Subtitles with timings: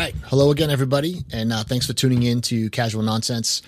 [0.00, 0.14] right.
[0.24, 1.26] Hello again, everybody.
[1.30, 3.60] And uh, thanks for tuning in to Casual Nonsense.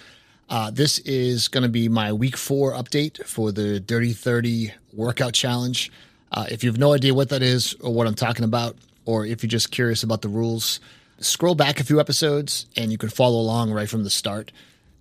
[0.49, 5.35] Uh, this is going to be my week four update for the Dirty 30 Workout
[5.35, 5.93] Challenge.
[6.31, 9.27] Uh, if you have no idea what that is or what I'm talking about, or
[9.27, 10.81] if you're just curious about the rules,
[11.19, 14.53] scroll back a few episodes and you can follow along right from the start.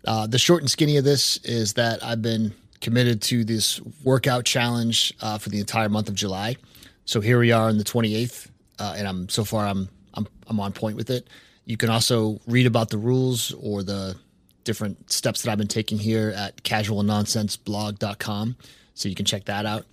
[0.06, 4.44] Uh, the short and skinny of this is that I've been committed to this workout
[4.44, 6.58] challenge uh, for the entire month of July.
[7.06, 10.60] So here we are on the 28th, uh, and I'm so far I'm I'm I'm
[10.60, 11.28] on point with it.
[11.66, 14.16] You can also read about the rules or the
[14.64, 18.56] different steps that I've been taking here at casualnonsenseblog.com,
[18.94, 19.86] so you can check that out.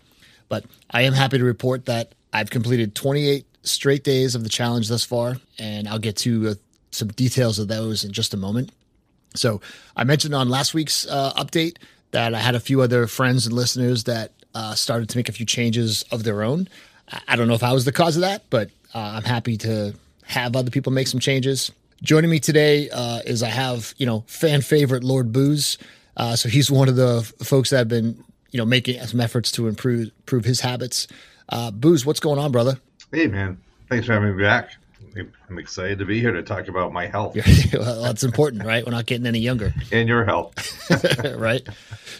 [0.48, 4.88] But I am happy to report that I've completed 28 straight days of the challenge
[4.88, 6.54] thus far, and I'll get to uh,
[6.90, 8.72] some details of those in just a moment.
[9.34, 9.60] So
[9.96, 11.76] I mentioned on last week's uh, update
[12.12, 15.32] that I had a few other friends and listeners that uh, started to make a
[15.32, 16.68] few changes of their own.
[17.26, 19.94] I don't know if I was the cause of that, but uh, I'm happy to
[20.28, 21.72] have other people make some changes.
[22.02, 25.78] Joining me today uh, is I have you know fan favorite Lord Bouz.
[26.16, 29.50] Uh, so he's one of the folks that have been you know making some efforts
[29.52, 31.08] to improve improve his habits.
[31.48, 32.78] Uh, Bouz, what's going on, brother?
[33.12, 34.70] Hey man, thanks for having me back.
[35.48, 37.36] I'm excited to be here to talk about my health.
[37.72, 38.84] well, that's important, right?
[38.84, 39.72] We're not getting any younger.
[39.92, 40.54] And your health.
[41.36, 41.66] right.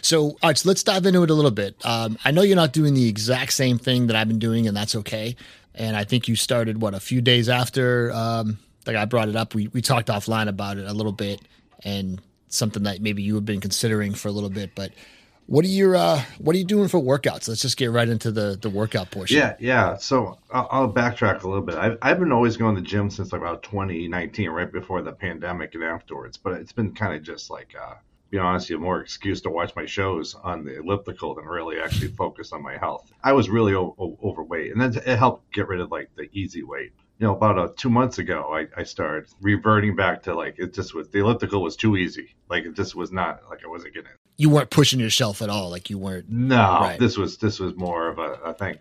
[0.01, 1.75] So, all right, so let's dive into it a little bit.
[1.85, 4.75] Um, I know you're not doing the exact same thing that I've been doing, and
[4.75, 5.35] that's okay.
[5.79, 9.35] And I think you started, what, a few days after um, like I brought it
[9.35, 9.55] up.
[9.55, 11.41] We, we talked offline about it a little bit
[11.83, 14.71] and something that maybe you have been considering for a little bit.
[14.75, 14.91] But
[15.45, 17.47] what are you uh, what are you doing for workouts?
[17.47, 19.37] Let's just get right into the the workout portion.
[19.37, 19.97] Yeah, yeah.
[19.97, 21.75] So I'll, I'll backtrack a little bit.
[21.75, 25.11] I've I've been always going to the gym since like about 2019, right before the
[25.11, 26.37] pandemic and afterwards.
[26.37, 27.95] But it's been kind of just like, uh,
[28.29, 32.09] be honest, you more excuse to watch my shows on the elliptical than really actually
[32.09, 33.11] focus on my health.
[33.23, 36.29] I was really o- o- overweight, and then it helped get rid of like the
[36.33, 40.33] easy weight you know, about uh, two months ago, I, I started reverting back to
[40.33, 42.33] like it just was the elliptical was too easy.
[42.49, 44.09] Like it just was not like I wasn't getting.
[44.09, 44.17] it.
[44.37, 45.69] You weren't pushing yourself at all.
[45.69, 46.29] Like you weren't.
[46.29, 46.97] No, right.
[46.97, 48.77] this was this was more of a, a thing.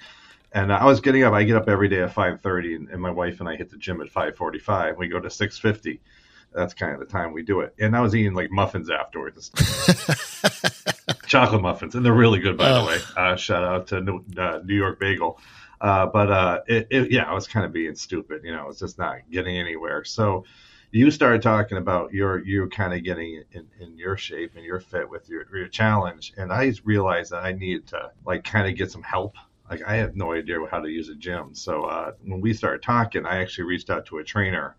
[0.53, 1.34] And I was getting up.
[1.34, 3.70] I get up every day at five thirty, and, and my wife and I hit
[3.70, 4.97] the gym at five forty-five.
[4.97, 6.00] We go to six fifty.
[6.53, 7.75] That's kind of the time we do it.
[7.78, 9.50] And I was eating like muffins afterwards,
[11.26, 12.82] chocolate muffins, and they're really good, by oh.
[12.82, 12.98] the way.
[13.16, 15.38] Uh, shout out to New, uh, New York Bagel.
[15.81, 18.42] Uh, but uh, it, it, yeah, I was kind of being stupid.
[18.44, 20.04] You know, it's just not getting anywhere.
[20.04, 20.44] So
[20.91, 24.80] you started talking about your you kind of getting in, in your shape and your
[24.80, 28.76] fit with your, your challenge, and I realized that I needed to like kind of
[28.76, 29.36] get some help.
[29.70, 31.54] Like I have no idea how to use a gym.
[31.54, 34.76] So uh, when we started talking, I actually reached out to a trainer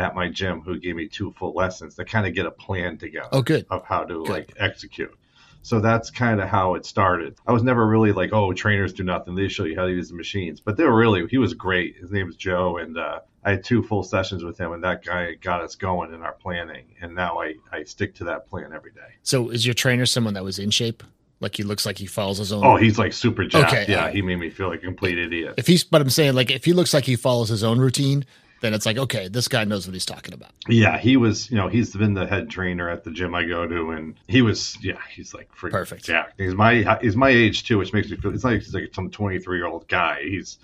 [0.00, 2.96] at my gym who gave me two full lessons to kind of get a plan
[2.96, 3.28] together.
[3.32, 3.66] Oh, good.
[3.70, 4.28] Of how to good.
[4.28, 5.14] like execute.
[5.62, 7.36] So that's kind of how it started.
[7.46, 9.34] I was never really like, oh, trainers do nothing.
[9.34, 10.58] They show you how to use the machines.
[10.58, 11.96] But they were really, he was great.
[11.98, 12.78] His name was Joe.
[12.78, 16.14] And uh, I had two full sessions with him, and that guy got us going
[16.14, 16.86] in our planning.
[17.02, 19.16] And now I, I stick to that plan every day.
[19.22, 21.02] So is your trainer someone that was in shape?
[21.40, 22.64] Like he looks like he follows his own.
[22.64, 23.72] Oh, he's like super jacked.
[23.72, 25.54] Okay, yeah, he made me feel like a complete idiot.
[25.56, 28.26] If he's, but I'm saying like if he looks like he follows his own routine,
[28.60, 30.50] then it's like, okay, this guy knows what he's talking about.
[30.68, 33.66] Yeah, he was, you know, he's been the head trainer at the gym I go
[33.66, 36.08] to, and he was, yeah, he's like freaking perfect.
[36.08, 38.94] Yeah, he's my he's my age too, which makes me feel it's like he's like
[38.94, 40.22] some 23 year old guy.
[40.22, 40.58] He's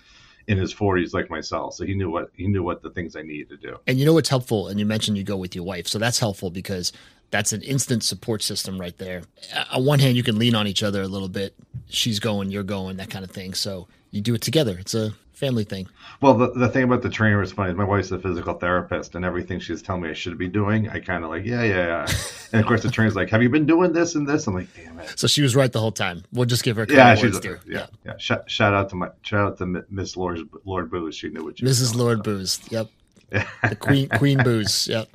[0.47, 3.21] in his 40s like myself, so he knew what he knew what the things I
[3.21, 3.77] needed to do.
[3.85, 6.19] And you know what's helpful, and you mentioned you go with your wife, so that's
[6.19, 6.93] helpful because
[7.29, 9.23] that's an instant support system right there.
[9.53, 11.53] Uh, on one hand, you can lean on each other a little bit.
[11.89, 13.53] She's going, you're going, that kind of thing.
[13.53, 14.77] So you do it together.
[14.79, 15.87] It's a family thing.
[16.19, 17.71] Well, the, the thing about the trainer is funny.
[17.73, 20.99] My wife's a physical therapist, and everything she's telling me I should be doing, I
[20.99, 22.07] kind of like, yeah, yeah, yeah.
[22.51, 24.67] and of course, the trainer's like, "Have you been doing this and this?" I'm like,
[24.75, 26.23] "Damn it!" So she was right the whole time.
[26.33, 28.17] We'll just give her yeah, she's, yeah, yeah, yeah.
[28.17, 31.13] Shout, shout, out to my shout out to Miss Lord Lord Bouz.
[31.13, 31.67] She knew what you.
[31.67, 31.95] Mrs.
[31.95, 32.59] Lord Bouz.
[32.71, 32.89] Yep.
[33.29, 34.87] the Queen Queen Bouz.
[34.87, 35.07] Yep.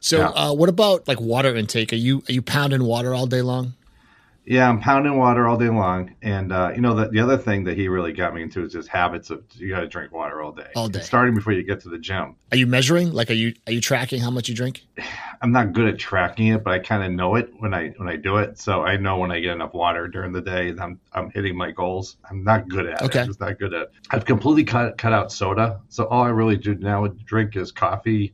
[0.00, 0.28] So, yeah.
[0.28, 1.92] uh, what about like water intake?
[1.92, 3.74] Are you are you pounding water all day long?
[4.48, 7.64] Yeah, I'm pounding water all day long, and uh, you know the the other thing
[7.64, 10.40] that he really got me into is just habits of you got to drink water
[10.40, 12.36] all day, all day, starting before you get to the gym.
[12.52, 13.12] Are you measuring?
[13.12, 14.86] Like, are you are you tracking how much you drink?
[15.42, 18.08] I'm not good at tracking it, but I kind of know it when I when
[18.08, 18.58] I do it.
[18.58, 21.72] So I know when I get enough water during the day, I'm I'm hitting my
[21.72, 22.16] goals.
[22.30, 23.18] I'm not good at okay.
[23.18, 23.22] it.
[23.22, 23.82] I'm just not good at.
[23.82, 23.92] It.
[24.12, 28.32] I've completely cut cut out soda, so all I really do now drink is coffee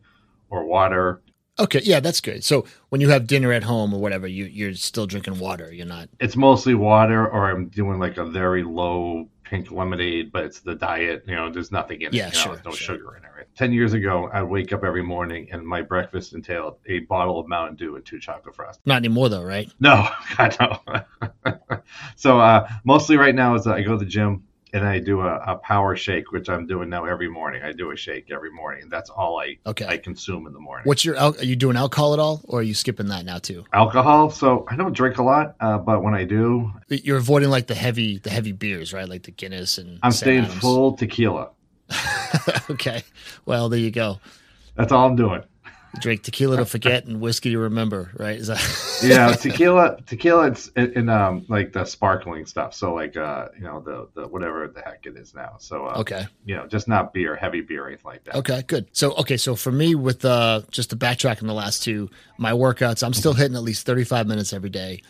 [0.50, 1.22] or water
[1.62, 2.42] Okay, yeah, that's good.
[2.42, 5.72] So when you have dinner at home or whatever, you you're still drinking water.
[5.72, 6.08] You're not.
[6.18, 10.74] It's mostly water, or I'm doing like a very low pink lemonade, but it's the
[10.74, 11.22] diet.
[11.28, 12.34] You know, there's nothing in yeah, it.
[12.34, 12.96] Yeah, sure, no sure.
[12.96, 13.28] sugar in it.
[13.36, 13.46] Right?
[13.54, 17.46] Ten years ago, I'd wake up every morning and my breakfast entailed a bottle of
[17.46, 18.80] Mountain Dew and two chocolate frost.
[18.84, 19.70] Not anymore, though, right?
[19.78, 21.78] No, I know.
[22.16, 24.42] so uh, mostly right now is I go to the gym
[24.72, 27.62] and I do a, a, power shake, which I'm doing now every morning.
[27.62, 28.88] I do a shake every morning.
[28.88, 29.86] That's all I okay.
[29.86, 30.86] I consume in the morning.
[30.86, 33.64] What's your are you doing alcohol at all, or are you skipping that now too?
[33.72, 34.30] Alcohol.
[34.30, 37.74] So I don't drink a lot, uh, but when I do, you're avoiding like the
[37.74, 39.08] heavy the heavy beers, right?
[39.08, 39.98] Like the Guinness and.
[40.02, 40.60] I'm staying Adams.
[40.60, 41.50] full tequila.
[42.70, 43.02] okay,
[43.44, 44.20] well there you go.
[44.74, 45.42] That's all I'm doing
[45.98, 48.36] drink tequila to forget and whiskey to remember, right?
[48.36, 52.74] Is that yeah, tequila, tequila, it's in, in, um like the sparkling stuff.
[52.74, 55.56] So like uh you know the the whatever the heck it is now.
[55.58, 58.36] So uh, okay, you know just not beer, heavy beer, anything like that.
[58.36, 58.88] Okay, good.
[58.92, 62.52] So okay, so for me with uh just to backtrack in the last two, my
[62.52, 65.02] workouts, I'm still hitting at least 35 minutes every day.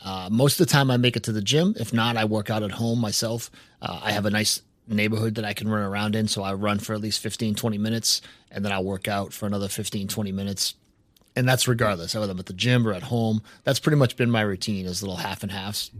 [0.00, 1.74] Uh, most of the time, I make it to the gym.
[1.80, 3.50] If not, I work out at home myself.
[3.80, 4.62] Uh, I have a nice
[4.94, 6.28] neighborhood that I can run around in.
[6.28, 9.46] So I run for at least 15, 20 minutes and then I'll work out for
[9.46, 10.74] another 15, 20 minutes.
[11.34, 13.42] And that's regardless, whether I'm at the gym or at home.
[13.64, 15.90] That's pretty much been my routine is little half and halves.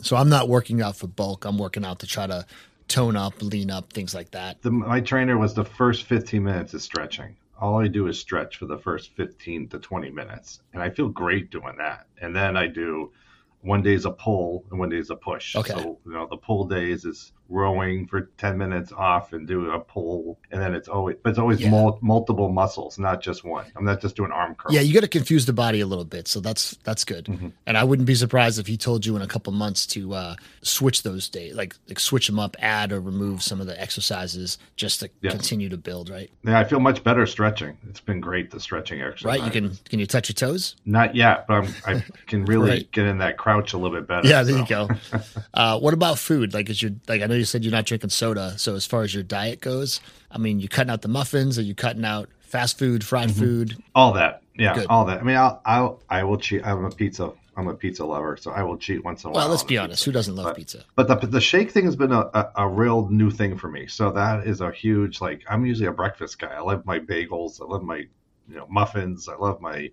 [0.00, 1.44] So I'm not working out for bulk.
[1.44, 2.46] I'm working out to try to
[2.88, 4.62] tone up, lean up, things like that.
[4.62, 7.36] The, my trainer was the first 15 minutes is stretching.
[7.60, 10.60] All I do is stretch for the first 15 to 20 minutes.
[10.72, 12.06] And I feel great doing that.
[12.20, 13.12] And then I do
[13.60, 15.54] one day is a pull and one day is a push.
[15.54, 15.74] Okay.
[15.74, 19.80] So, you know, the pull days is rowing for 10 minutes off and do a
[19.80, 21.68] pull and then it's always but it's always yeah.
[21.68, 25.00] mul- multiple muscles not just one i'm not just doing arm curls yeah you got
[25.00, 27.48] to confuse the body a little bit so that's that's good mm-hmm.
[27.66, 30.34] and i wouldn't be surprised if he told you in a couple months to uh,
[30.62, 34.56] switch those days like, like switch them up add or remove some of the exercises
[34.76, 35.32] just to yes.
[35.32, 39.00] continue to build right yeah i feel much better stretching it's been great the stretching
[39.00, 42.44] exercise right you can can you touch your toes not yet but I'm, i can
[42.44, 42.92] really right.
[42.92, 44.60] get in that crouch a little bit better yeah there so.
[44.60, 44.88] you go
[45.54, 48.10] uh, what about food like is your like i know you said you're not drinking
[48.10, 48.56] soda.
[48.58, 50.00] So as far as your diet goes,
[50.30, 51.58] I mean, you're cutting out the muffins?
[51.58, 53.40] Are you cutting out fast food, fried mm-hmm.
[53.40, 53.82] food?
[53.94, 54.42] All that.
[54.54, 54.86] Yeah, Good.
[54.88, 55.20] all that.
[55.20, 56.64] I mean, I'll, I'll I will cheat.
[56.66, 57.32] I'm a pizza.
[57.56, 59.46] I'm a pizza lover, so I will cheat once in a well, while.
[59.46, 60.04] Well, let's be honest.
[60.04, 60.84] Who doesn't love but, pizza?
[60.96, 63.86] But the the shake thing has been a, a, a, real new thing for me.
[63.86, 65.42] So that is a huge like.
[65.48, 66.52] I'm usually a breakfast guy.
[66.52, 67.60] I love my bagels.
[67.60, 69.28] I love my you know muffins.
[69.28, 69.90] I love my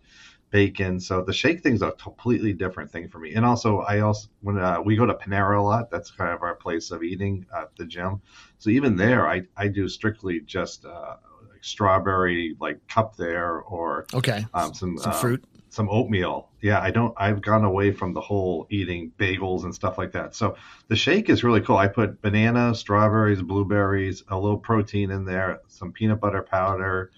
[0.50, 1.00] bacon.
[1.00, 3.34] So the shake thing's a completely different thing for me.
[3.34, 6.42] And also, I also when uh, we go to Panera a lot, that's kind of
[6.42, 8.22] our place of eating at the gym.
[8.58, 11.16] So even there, I I do strictly just uh,
[11.52, 15.44] like strawberry like cup there or okay um, some some uh, fruit.
[15.70, 16.50] Some oatmeal.
[16.62, 17.14] Yeah, I don't.
[17.18, 20.34] I've gone away from the whole eating bagels and stuff like that.
[20.34, 20.56] So
[20.88, 21.76] the shake is really cool.
[21.76, 27.12] I put banana, strawberries, blueberries, a little protein in there, some peanut butter powder,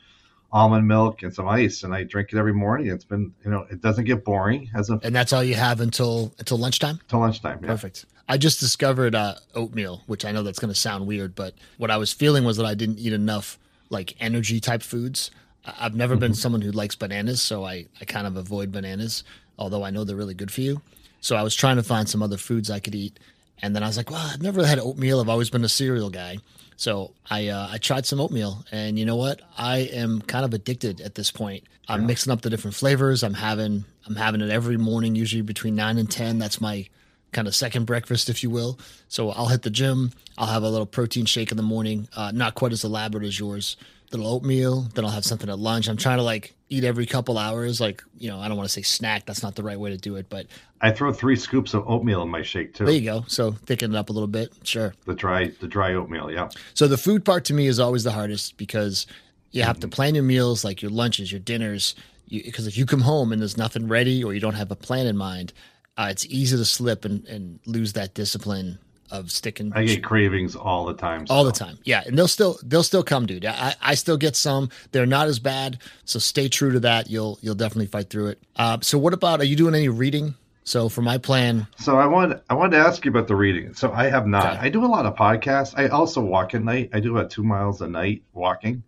[0.51, 2.87] almond milk and some ice, and I drink it every morning.
[2.87, 4.69] It's been, you know, it doesn't get boring.
[4.73, 6.99] As a and that's all you have until until lunchtime.
[7.01, 7.67] Until lunchtime, yeah.
[7.67, 8.05] Perfect.
[8.27, 11.89] I just discovered uh, oatmeal, which I know that's going to sound weird, but what
[11.89, 13.57] I was feeling was that I didn't eat enough
[13.89, 15.31] like energy type foods.
[15.65, 16.21] I've never mm-hmm.
[16.21, 19.23] been someone who likes bananas, so I, I kind of avoid bananas,
[19.57, 20.81] although I know they're really good for you.
[21.21, 23.19] So I was trying to find some other foods I could eat.
[23.61, 25.19] And then I was like, well, I've never had oatmeal.
[25.19, 26.37] I've always been a cereal guy.
[26.77, 29.41] So I uh, I tried some oatmeal, and you know what?
[29.57, 31.65] I am kind of addicted at this point.
[31.89, 32.07] I'm yeah.
[32.07, 33.21] mixing up the different flavors.
[33.21, 36.39] I'm having I'm having it every morning, usually between nine and ten.
[36.39, 36.87] That's my
[37.33, 38.79] kind of second breakfast, if you will.
[39.07, 40.13] So I'll hit the gym.
[40.37, 42.07] I'll have a little protein shake in the morning.
[42.15, 43.75] Uh, not quite as elaborate as yours.
[44.11, 44.81] Little oatmeal.
[44.95, 45.87] Then I'll have something at lunch.
[45.87, 47.79] I'm trying to like eat every couple hours.
[47.79, 49.25] Like you know, I don't want to say snack.
[49.25, 50.47] That's not the right way to do it, but
[50.81, 52.85] I throw three scoops of oatmeal in my shake too.
[52.85, 53.23] There you go.
[53.27, 54.51] So thicken it up a little bit.
[54.63, 54.93] Sure.
[55.05, 56.49] The dry the dry oatmeal, yeah.
[56.73, 59.05] So the food part to me is always the hardest because
[59.51, 61.95] you have to plan your meals, like your lunches, your dinners.
[62.29, 65.07] Because if you come home and there's nothing ready or you don't have a plan
[65.07, 65.53] in mind,
[65.97, 68.77] uh, it's easy to slip and, and lose that discipline
[69.11, 69.71] of sticking.
[69.73, 71.27] I get cravings all the time.
[71.27, 71.33] So.
[71.33, 73.45] All the time, yeah, and they'll still they'll still come, dude.
[73.45, 74.69] I, I still get some.
[74.91, 77.09] They're not as bad, so stay true to that.
[77.09, 78.43] You'll you'll definitely fight through it.
[78.55, 79.39] Uh, so, what about?
[79.41, 80.35] Are you doing any reading?
[80.69, 83.73] So for my plan, so I want I wanted to ask you about the reading.
[83.73, 84.53] So I have not.
[84.53, 84.67] Okay.
[84.67, 85.73] I do a lot of podcasts.
[85.75, 86.91] I also walk at night.
[86.93, 88.83] I do about two miles a night walking,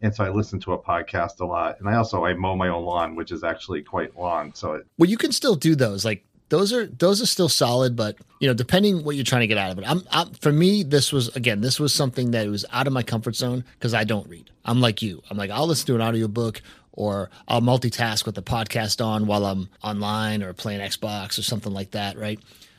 [0.00, 1.80] and so I listen to a podcast a lot.
[1.80, 4.54] And I also I mow my own lawn, which is actually quite long.
[4.54, 6.04] So it, well, you can still do those.
[6.04, 9.46] Like those are those are still solid, but you know, depending what you're trying to
[9.46, 9.84] get out of it.
[9.88, 13.02] I'm, I'm for me, this was again, this was something that was out of my
[13.02, 14.50] comfort zone because I don't read.
[14.64, 15.22] I'm like you.
[15.30, 16.60] I'm like I'll listen to an audiobook
[16.92, 21.72] or I'll multitask with the podcast on while I'm online or playing Xbox or something
[21.72, 22.38] like that, right?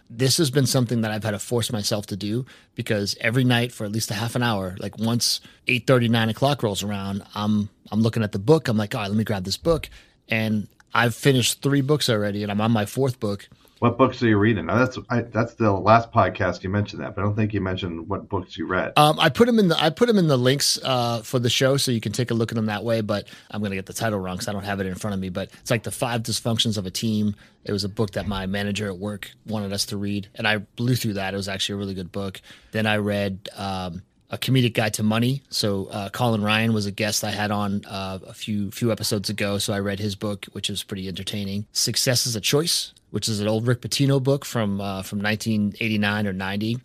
[0.09, 2.45] This has been something that I've had to force myself to do
[2.75, 6.63] because every night for at least a half an hour, like once 8 9 o'clock
[6.63, 8.67] rolls around, I'm I'm looking at the book.
[8.67, 9.89] I'm like, all right, let me grab this book.
[10.29, 13.47] And I've finished three books already and I'm on my fourth book.
[13.79, 14.67] What books are you reading?
[14.67, 17.59] Now that's I, that's the last podcast you mentioned that, but I don't think you
[17.59, 18.93] mentioned what books you read.
[18.95, 21.49] Um, I put them in the I put them in the links uh, for the
[21.49, 23.01] show, so you can take a look at them that way.
[23.01, 25.13] But I'm going to get the title wrong because I don't have it in front
[25.13, 25.27] of me.
[25.27, 27.35] But it's like the five dysfunctions of a team.
[27.65, 30.59] It was a book that my manager at work wanted us to read, and I
[30.59, 31.33] blew through that.
[31.33, 32.41] It was actually a really good book.
[32.71, 33.49] Then I read.
[33.57, 34.03] Um,
[34.35, 35.41] a comedic guide to money.
[35.49, 39.29] So uh, Colin Ryan was a guest I had on uh, a few few episodes
[39.29, 39.57] ago.
[39.57, 41.65] So I read his book, which was pretty entertaining.
[41.71, 46.27] Success is a Choice, which is an old Rick Pitino book from uh, from 1989
[46.27, 46.77] or 90,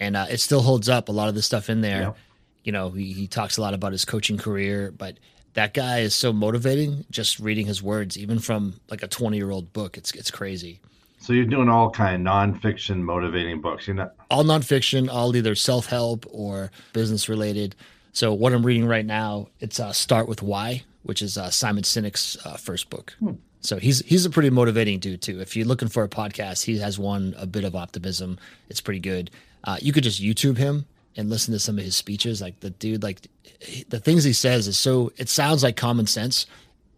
[0.00, 1.08] and uh, it still holds up.
[1.08, 2.14] A lot of the stuff in there,
[2.64, 5.18] you know, he, he talks a lot about his coaching career, but
[5.54, 7.04] that guy is so motivating.
[7.10, 10.80] Just reading his words, even from like a 20 year old book, it's it's crazy.
[11.20, 13.86] So you're doing all kind of nonfiction motivating books.
[13.86, 17.76] You're not all nonfiction, all either self help or business related.
[18.12, 21.84] So what I'm reading right now, it's uh, Start with Why, which is uh, Simon
[21.84, 23.14] Sinek's uh, first book.
[23.20, 23.34] Hmm.
[23.60, 25.40] So he's he's a pretty motivating dude too.
[25.40, 28.38] If you're looking for a podcast, he has one a bit of optimism.
[28.70, 29.30] It's pretty good.
[29.62, 30.86] Uh, you could just YouTube him
[31.16, 32.40] and listen to some of his speeches.
[32.40, 33.20] Like the dude, like
[33.90, 35.12] the things he says is so.
[35.18, 36.46] It sounds like common sense,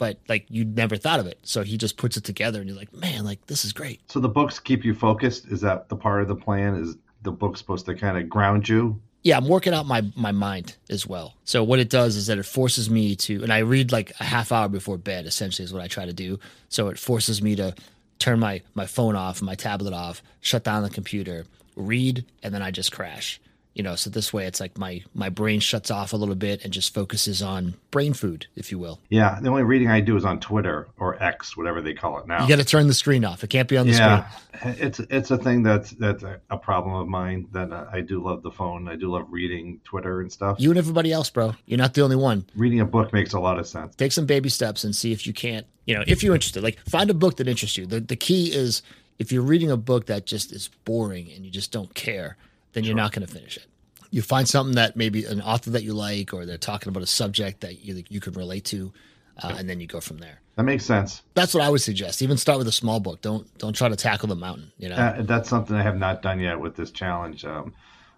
[0.03, 1.39] but like you never thought of it.
[1.45, 4.01] So he just puts it together, and you're like, man, like this is great.
[4.11, 5.47] So the books keep you focused.
[5.47, 6.75] Is that the part of the plan?
[6.75, 9.01] Is the book supposed to kind of ground you?
[9.23, 11.37] Yeah, I'm working out my my mind as well.
[11.45, 14.25] So what it does is that it forces me to, and I read like a
[14.25, 15.25] half hour before bed.
[15.25, 16.41] Essentially, is what I try to do.
[16.69, 17.73] So it forces me to
[18.19, 21.45] turn my my phone off, my tablet off, shut down the computer,
[21.77, 23.41] read, and then I just crash
[23.75, 26.63] you know so this way it's like my my brain shuts off a little bit
[26.65, 29.01] and just focuses on brain food if you will.
[29.09, 32.27] Yeah the only reading i do is on twitter or x whatever they call it
[32.27, 32.43] now.
[32.43, 33.43] You got to turn the screen off.
[33.45, 34.77] It can't be on the yeah, screen.
[34.79, 38.43] It's it's a thing that's that's a problem of mine that uh, i do love
[38.43, 38.89] the phone.
[38.89, 40.59] I do love reading twitter and stuff.
[40.61, 41.55] You and everybody else bro.
[41.67, 42.47] You're not the only one.
[42.55, 43.95] Reading a book makes a lot of sense.
[43.97, 46.63] Take some baby steps and see if you can't you know if you're interested.
[46.63, 47.87] Like find a book that interests you.
[47.87, 48.83] The, the key is
[49.19, 52.37] if you're reading a book that just is boring and you just don't care
[52.73, 53.67] then you're not going to finish it.
[54.11, 57.07] You find something that maybe an author that you like or they're talking about a
[57.07, 58.93] subject that you, you can relate to
[59.43, 60.41] uh, and then you go from there.
[60.57, 61.23] That makes sense.
[61.35, 62.21] That's what i would suggest.
[62.21, 63.23] Even start with a small book.
[63.23, 64.97] Don't don't try to tackle the mountain you know?
[64.97, 67.45] Uh, that's something i have not done yet with this challenge.
[67.45, 67.73] Um,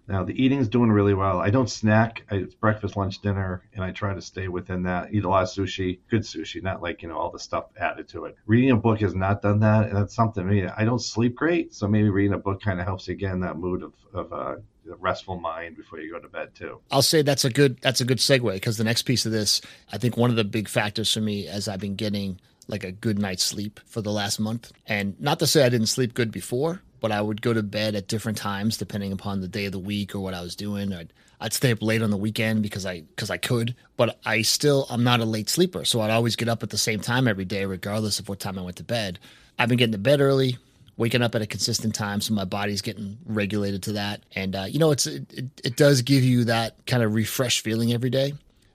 [0.06, 1.40] now the eating's doing really well.
[1.40, 2.24] I don't snack.
[2.30, 5.12] I, it's breakfast lunch dinner and i try to stay within that.
[5.12, 8.08] Eat a lot of sushi good sushi not like you know all the stuff added
[8.08, 8.36] to it.
[8.46, 11.34] Reading a book has not done that and that's something I, mean, I don't sleep
[11.34, 13.92] great so maybe reading a book kind of helps you get in that mood of,
[14.12, 14.56] of uh,
[14.98, 16.80] restful mind before you go to bed too.
[16.90, 19.60] I'll say that's a good that's a good segue because the next piece of this,
[19.92, 22.92] I think one of the big factors for me as I've been getting like a
[22.92, 26.30] good night's sleep for the last month, and not to say I didn't sleep good
[26.30, 29.72] before, but I would go to bed at different times depending upon the day of
[29.72, 30.90] the week or what I was doing.
[30.90, 34.40] I'd, I'd stay up late on the weekend because I because I could, but I
[34.40, 37.28] still I'm not a late sleeper, so I'd always get up at the same time
[37.28, 39.18] every day, regardless of what time I went to bed.
[39.58, 40.56] I've been getting to bed early,
[40.96, 44.64] waking up at a consistent time so my body's getting regulated to that and uh,
[44.66, 45.30] you know it's it,
[45.62, 48.32] it does give you that kind of refreshed feeling every day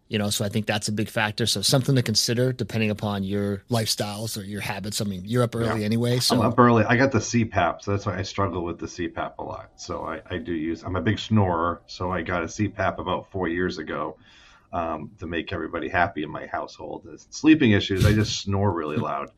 [0.10, 3.24] you know so i think that's a big factor so something to consider depending upon
[3.24, 5.86] your lifestyles or your habits i mean you're up early yeah.
[5.86, 8.80] anyway so i'm up early i got the cpap so that's why i struggle with
[8.80, 12.22] the cpap a lot so i, I do use i'm a big snorer so i
[12.22, 14.18] got a cpap about four years ago
[14.72, 19.30] um, to make everybody happy in my household sleeping issues i just snore really loud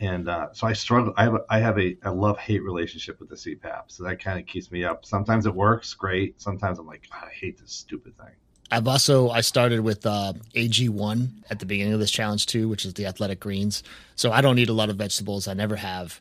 [0.00, 1.14] and uh, so I struggle.
[1.16, 4.20] I have a, I have a, a love hate relationship with the CPAP, so that
[4.20, 5.04] kind of keeps me up.
[5.04, 6.40] Sometimes it works great.
[6.40, 8.34] Sometimes I'm like, I hate this stupid thing.
[8.72, 12.86] I've also I started with uh, AG1 at the beginning of this challenge too, which
[12.86, 13.82] is the athletic greens.
[14.16, 15.46] So I don't eat a lot of vegetables.
[15.46, 16.20] I never have,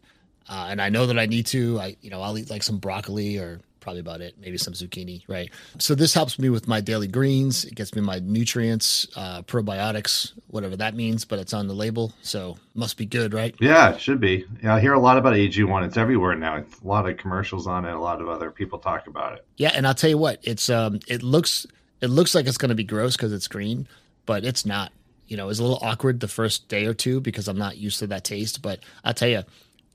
[0.49, 1.79] uh, and I know that I need to.
[1.79, 4.35] I you know I'll eat like some broccoli or probably about it.
[4.37, 5.49] Maybe some zucchini, right?
[5.79, 7.63] So this helps me with my daily greens.
[7.63, 12.13] It gets me my nutrients, uh, probiotics, whatever that means, but it's on the label,
[12.21, 13.55] so must be good, right?
[13.59, 14.45] Yeah, it should be.
[14.61, 15.85] Yeah, I hear a lot about AG1.
[15.85, 16.57] It's everywhere now.
[16.57, 17.93] It's a lot of commercials on it.
[17.93, 19.45] A lot of other people talk about it.
[19.57, 21.65] Yeah, and I'll tell you what, it's um, it looks
[22.01, 23.87] it looks like it's going to be gross because it's green,
[24.25, 24.91] but it's not.
[25.27, 27.99] You know, it's a little awkward the first day or two because I'm not used
[27.99, 28.61] to that taste.
[28.61, 29.43] But I'll tell you,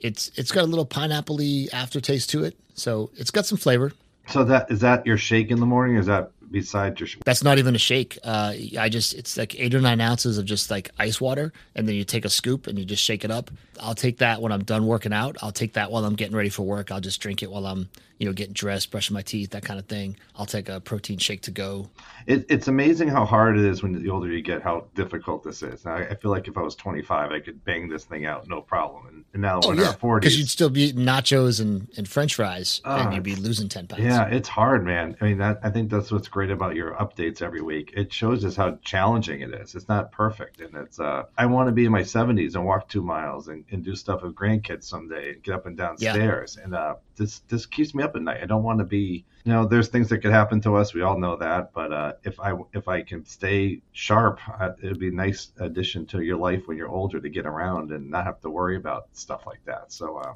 [0.01, 3.93] it's it's got a little pineappley aftertaste to it, so it's got some flavor.
[4.29, 5.97] So that is that your shake in the morning?
[5.97, 7.09] Is that besides your?
[7.25, 8.19] That's not even a shake.
[8.23, 11.89] Uh, I just it's like eight or nine ounces of just like ice water, and
[11.89, 13.51] then you take a scoop and you just shake it up.
[13.81, 15.37] I'll take that when I'm done working out.
[15.43, 16.91] I'll take that while I'm getting ready for work.
[16.91, 17.89] I'll just drink it while I'm
[18.19, 20.17] you know getting dressed, brushing my teeth, that kind of thing.
[20.37, 21.91] I'll take a protein shake to go.
[22.27, 25.63] It, it's amazing how hard it is when the older you get, how difficult this
[25.63, 25.85] is.
[25.85, 28.61] Now, I feel like if I was 25, I could bang this thing out no
[28.61, 29.07] problem.
[29.07, 29.89] And, and now oh, in yeah.
[29.89, 33.23] our 40s, because you'd still be eating nachos and, and French fries, uh, and you'd
[33.23, 34.03] be losing 10 pounds.
[34.03, 35.17] Yeah, it's hard, man.
[35.21, 37.95] I mean, that, I think that's what's great about your updates every week.
[37.97, 39.75] It shows us how challenging it is.
[39.75, 41.01] It's not perfect, and it's.
[41.01, 43.97] Uh, I want to be in my 70s and walk two miles and, and do
[43.97, 46.13] stuff with grandkids someday and get up and down yeah.
[46.13, 46.59] stairs.
[46.63, 48.43] And uh, this this keeps me up at night.
[48.43, 49.25] I don't want to be.
[49.45, 50.93] You know, there's things that could happen to us.
[50.93, 51.73] We all know that.
[51.73, 56.05] But uh, if I if I can stay sharp, uh, it'd be a nice addition
[56.09, 59.09] to your life when you're older to get around and not have to worry about
[59.15, 59.91] stuff like that.
[59.91, 60.19] So.
[60.19, 60.35] Um,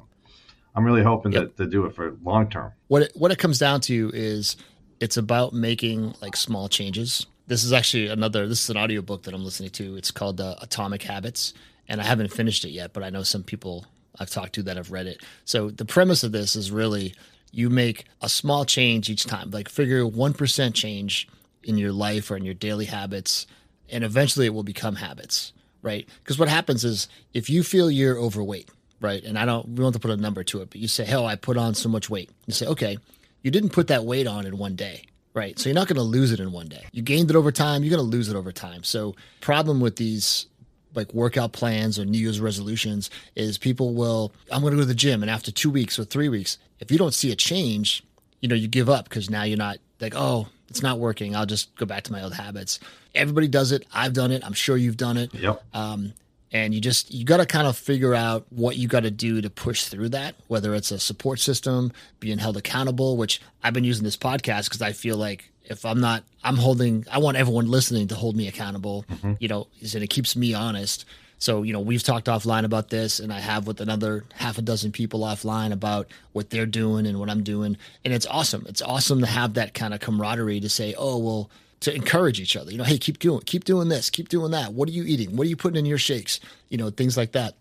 [0.73, 1.57] I'm really hoping yep.
[1.57, 2.71] to, to do it for long term.
[2.87, 4.55] What it, what it comes down to is
[5.01, 7.25] it's about making like small changes.
[7.47, 8.47] This is actually another.
[8.47, 9.97] This is an audiobook that I'm listening to.
[9.97, 11.53] It's called uh, Atomic Habits,
[11.89, 13.85] and I haven't finished it yet, but I know some people
[14.19, 15.21] I've talked to that have read it.
[15.43, 17.15] So the premise of this is really
[17.51, 19.49] you make a small change each time.
[19.49, 21.27] Like figure one percent change
[21.63, 23.47] in your life or in your daily habits,
[23.89, 26.07] and eventually it will become habits, right?
[26.23, 28.69] Because what happens is if you feel you're overweight
[29.01, 29.23] right?
[29.23, 31.25] And I don't we want to put a number to it, but you say, "Hell,
[31.25, 32.99] I put on so much weight." You say, "Okay,
[33.41, 35.57] you didn't put that weight on in one day." Right.
[35.57, 36.85] So you're not going to lose it in one day.
[36.91, 38.83] You gained it over time, you're going to lose it over time.
[38.83, 40.47] So problem with these
[40.93, 44.87] like workout plans or New Year's resolutions is people will, I'm going to go to
[44.87, 45.21] the gym.
[45.21, 48.03] And after two weeks or three weeks, if you don't see a change,
[48.41, 51.35] you know, you give up because now you're not like, oh, it's not working.
[51.35, 52.79] I'll just go back to my old habits.
[53.13, 53.85] Everybody does it.
[53.93, 54.43] I've done it.
[54.45, 55.33] I'm sure you've done it.
[55.33, 55.63] Yep.
[55.73, 56.13] Um,
[56.51, 59.41] and you just you got to kind of figure out what you got to do
[59.41, 63.83] to push through that whether it's a support system being held accountable which i've been
[63.83, 67.69] using this podcast because i feel like if i'm not i'm holding i want everyone
[67.69, 69.33] listening to hold me accountable mm-hmm.
[69.39, 71.05] you know and it keeps me honest.
[71.37, 74.61] So you know we've talked offline about this and i have with another half a
[74.61, 77.77] dozen people offline about what they're doing and what i'm doing.
[78.05, 78.65] And it's awesome.
[78.69, 81.49] It's awesome to have that kind of camaraderie to say oh well
[81.81, 82.71] to encourage each other.
[82.71, 84.73] You know, hey, keep doing, keep doing this, keep doing that.
[84.73, 85.35] What are you eating?
[85.35, 86.39] What are you putting in your shakes?
[86.69, 87.55] You know, things like that.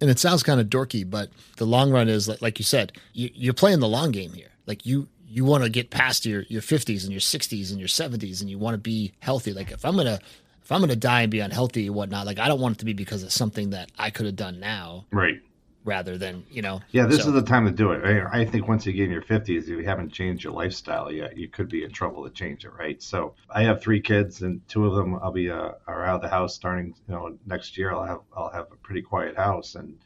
[0.00, 3.30] And it sounds kind of dorky, but the long run is like you said, you,
[3.34, 4.50] you're playing the long game here.
[4.66, 7.88] Like you, you want to get past your your 50s and your 60s and your
[7.88, 9.52] 70s, and you want to be healthy.
[9.52, 10.20] Like if I'm gonna
[10.62, 12.84] if I'm gonna die and be unhealthy and whatnot, like I don't want it to
[12.84, 15.06] be because of something that I could have done now.
[15.10, 15.40] Right
[15.84, 16.80] rather than you know.
[16.90, 17.28] Yeah, this so.
[17.28, 18.26] is the time to do it.
[18.32, 21.36] I think once you get in your fifties, if you haven't changed your lifestyle yet,
[21.36, 23.02] you could be in trouble to change it, right?
[23.02, 26.22] So I have three kids, and two of them I'll be uh, are out of
[26.22, 27.92] the house starting you know next year.
[27.92, 29.96] I'll have I'll have a pretty quiet house, and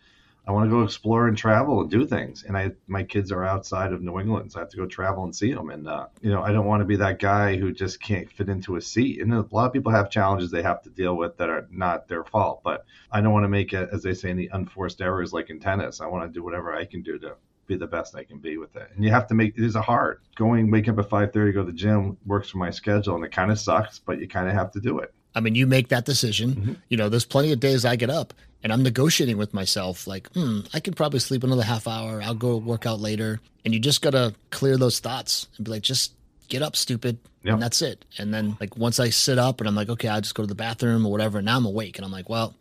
[0.49, 2.43] I want to go explore and travel and do things.
[2.43, 5.25] And I, my kids are outside of New England, so I have to go travel
[5.25, 5.69] and see them.
[5.69, 8.49] And uh, you know, I don't want to be that guy who just can't fit
[8.49, 9.21] into a seat.
[9.21, 12.09] And a lot of people have challenges they have to deal with that are not
[12.09, 12.63] their fault.
[12.65, 15.61] But I don't want to make it, as they say, any unforced errors like in
[15.61, 16.01] tennis.
[16.01, 18.57] I want to do whatever I can do to be the best I can be
[18.57, 18.89] with it.
[18.95, 21.53] And you have to make it is a hard going, wake up at five thirty,
[21.53, 24.27] go to the gym, works for my schedule, and it kind of sucks, but you
[24.27, 25.13] kind of have to do it.
[25.35, 26.55] I mean, you make that decision.
[26.55, 26.73] Mm-hmm.
[26.89, 30.33] You know, there's plenty of days I get up and I'm negotiating with myself, like,
[30.33, 32.21] hmm, I could probably sleep another half hour.
[32.23, 33.41] I'll go work out later.
[33.65, 36.15] And you just got to clear those thoughts and be like, just
[36.49, 37.19] get up, stupid.
[37.45, 37.55] Yep.
[37.55, 38.05] And that's it.
[38.19, 40.47] And then, like, once I sit up and I'm like, okay, I'll just go to
[40.47, 41.39] the bathroom or whatever.
[41.39, 42.55] And now I'm awake and I'm like, well,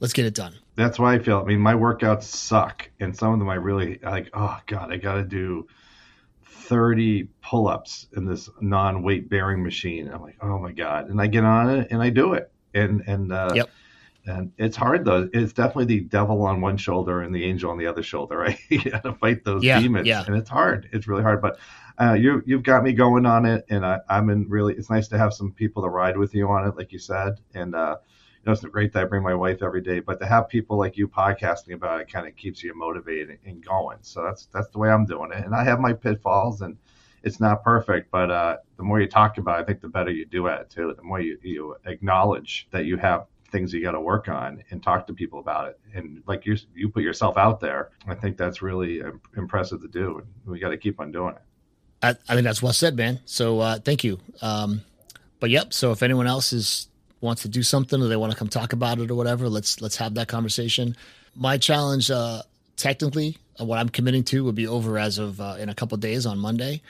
[0.00, 0.54] let's get it done.
[0.74, 1.38] That's why I feel.
[1.38, 2.90] I mean, my workouts suck.
[2.98, 5.68] And some of them I really like, oh, God, I got to do
[6.46, 10.08] 30 pull ups in this non weight bearing machine.
[10.08, 11.10] I'm like, oh, my God.
[11.10, 12.50] And I get on it and I do it.
[12.74, 13.70] And, and, uh, yep
[14.26, 15.28] and it's hard though.
[15.32, 18.58] It's definitely the devil on one shoulder and the angel on the other shoulder, right?
[18.68, 20.24] you got to fight those yeah, demons, yeah.
[20.26, 20.88] and it's hard.
[20.92, 21.42] It's really hard.
[21.42, 21.58] But
[22.00, 24.74] uh, you you've got me going on it, and I, am in really.
[24.74, 27.40] It's nice to have some people to ride with you on it, like you said.
[27.54, 30.26] And uh, you know, it's great that I bring my wife every day, but to
[30.26, 33.98] have people like you podcasting about it kind of keeps you motivated and going.
[34.02, 35.44] So that's that's the way I'm doing it.
[35.44, 36.76] And I have my pitfalls, and
[37.22, 40.10] it's not perfect, but uh, the more you talk about it, I think the better
[40.10, 40.92] you do at it too.
[40.94, 44.82] The more you, you acknowledge that you have things you got to work on and
[44.82, 45.78] talk to people about it.
[45.94, 47.90] And like you, you put yourself out there.
[48.04, 49.00] I think that's really
[49.36, 50.18] impressive to do.
[50.18, 51.42] And we got to keep on doing it.
[52.02, 53.20] I, I, think that's well said, man.
[53.26, 54.18] So uh, thank you.
[54.42, 54.82] Um,
[55.38, 55.72] but yep.
[55.72, 56.88] So if anyone else is
[57.20, 59.80] wants to do something or they want to come talk about it or whatever, let's
[59.80, 60.96] let's have that conversation.
[61.36, 62.42] My challenge, uh,
[62.76, 65.96] technically, uh, what I'm committing to would be over as of uh, in a couple
[65.98, 66.82] days on Monday.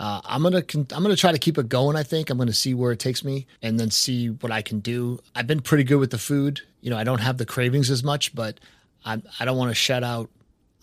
[0.00, 1.94] Uh, I'm gonna I'm gonna try to keep it going.
[1.94, 4.80] I think I'm gonna see where it takes me, and then see what I can
[4.80, 5.20] do.
[5.34, 6.62] I've been pretty good with the food.
[6.80, 8.58] You know, I don't have the cravings as much, but
[9.04, 10.30] I'm, I don't want to shut out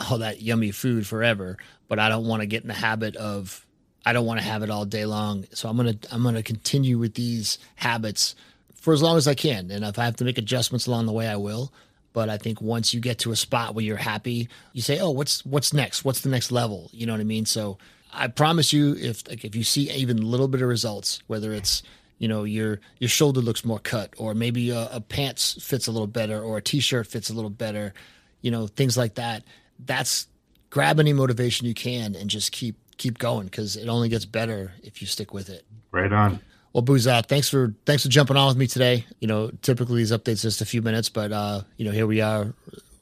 [0.08, 1.58] all that yummy food forever.
[1.88, 3.66] But I don't want to get in the habit of
[4.06, 5.46] I don't want to have it all day long.
[5.52, 8.36] So I'm gonna I'm gonna continue with these habits
[8.76, 9.72] for as long as I can.
[9.72, 11.74] And if I have to make adjustments along the way, I will.
[12.14, 15.10] But I think once you get to a spot where you're happy, you say, "Oh,
[15.10, 16.06] what's what's next?
[16.06, 17.48] What's the next level?" You know what I mean?
[17.48, 17.80] So
[18.14, 21.54] I promise you, if like if you see even a little bit of results, whether
[21.54, 21.84] it's
[22.18, 25.92] you know your your shoulder looks more cut, or maybe a, a pants fits a
[25.92, 27.94] little better, or a t-shirt fits a little better,
[28.42, 29.44] you know things like that.
[29.86, 30.28] That's
[30.70, 34.74] grab any motivation you can and just keep keep going because it only gets better
[34.84, 35.66] if you stick with it.
[35.92, 36.40] Right on.
[36.74, 39.06] Well, Bouz, uh, thanks for thanks for jumping on with me today.
[39.20, 42.22] You know, typically these updates just a few minutes, but uh, you know, here we
[42.22, 42.54] are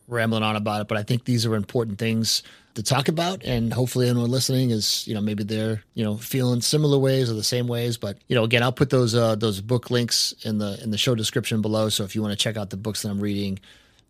[0.07, 0.87] rambling on about it.
[0.87, 2.43] But I think these are important things
[2.75, 6.61] to talk about, and hopefully, anyone listening is you know maybe they're you know feeling
[6.61, 7.97] similar ways or the same ways.
[7.97, 10.97] But you know, again, I'll put those uh, those book links in the in the
[10.97, 11.89] show description below.
[11.89, 13.59] So if you want to check out the books that I'm reading,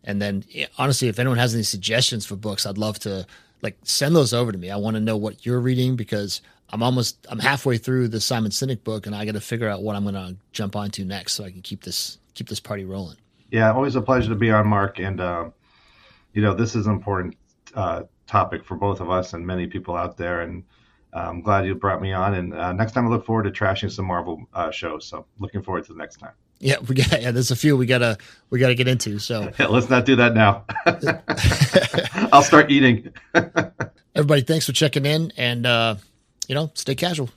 [0.04, 0.44] and then
[0.78, 3.26] honestly, if anyone has any suggestions for books, I'd love to
[3.62, 4.70] like send those over to me.
[4.70, 8.50] I want to know what you're reading because I'm almost I'm halfway through the Simon
[8.50, 11.34] Sinek book, and I got to figure out what I'm going to jump onto next
[11.34, 13.16] so I can keep this keep this party rolling.
[13.50, 14.98] Yeah, always a pleasure to be on, Mark.
[14.98, 15.50] And uh,
[16.36, 17.34] you know, this is an important
[17.74, 20.42] uh, topic for both of us and many people out there.
[20.42, 20.64] And
[21.14, 22.34] uh, I'm glad you brought me on.
[22.34, 25.06] And uh, next time, I look forward to trashing some Marvel uh, shows.
[25.06, 26.32] So looking forward to the next time.
[26.58, 27.30] Yeah, we got yeah.
[27.30, 28.16] There's a few we gotta
[28.48, 29.18] we gotta get into.
[29.18, 30.64] So yeah, let's not do that now.
[32.32, 33.12] I'll start eating.
[34.14, 35.96] Everybody, thanks for checking in, and uh,
[36.48, 37.28] you know, stay casual.